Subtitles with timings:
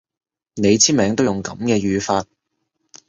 [0.55, 2.25] 你簽名都用噉嘅語法